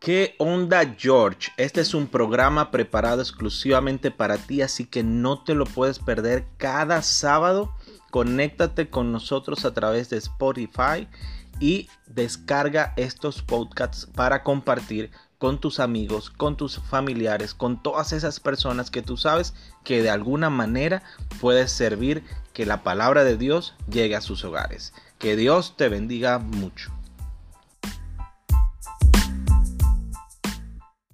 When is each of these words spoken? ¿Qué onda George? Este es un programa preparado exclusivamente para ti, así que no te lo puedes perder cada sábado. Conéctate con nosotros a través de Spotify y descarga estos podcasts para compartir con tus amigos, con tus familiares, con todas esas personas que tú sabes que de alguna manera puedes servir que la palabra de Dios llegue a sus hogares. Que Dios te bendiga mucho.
¿Qué 0.00 0.36
onda 0.38 0.94
George? 0.96 1.50
Este 1.56 1.80
es 1.80 1.92
un 1.92 2.06
programa 2.06 2.70
preparado 2.70 3.20
exclusivamente 3.20 4.12
para 4.12 4.38
ti, 4.38 4.62
así 4.62 4.84
que 4.84 5.02
no 5.02 5.42
te 5.42 5.56
lo 5.56 5.64
puedes 5.64 5.98
perder 5.98 6.46
cada 6.56 7.02
sábado. 7.02 7.74
Conéctate 8.12 8.90
con 8.90 9.10
nosotros 9.10 9.64
a 9.64 9.74
través 9.74 10.08
de 10.08 10.16
Spotify 10.18 11.08
y 11.58 11.88
descarga 12.06 12.94
estos 12.96 13.42
podcasts 13.42 14.06
para 14.06 14.44
compartir 14.44 15.10
con 15.36 15.58
tus 15.58 15.80
amigos, 15.80 16.30
con 16.30 16.56
tus 16.56 16.78
familiares, 16.78 17.52
con 17.52 17.82
todas 17.82 18.12
esas 18.12 18.38
personas 18.38 18.92
que 18.92 19.02
tú 19.02 19.16
sabes 19.16 19.52
que 19.82 20.00
de 20.00 20.10
alguna 20.10 20.48
manera 20.48 21.02
puedes 21.40 21.72
servir 21.72 22.22
que 22.52 22.66
la 22.66 22.84
palabra 22.84 23.24
de 23.24 23.36
Dios 23.36 23.74
llegue 23.90 24.14
a 24.14 24.20
sus 24.20 24.44
hogares. 24.44 24.92
Que 25.18 25.34
Dios 25.34 25.76
te 25.76 25.88
bendiga 25.88 26.38
mucho. 26.38 26.92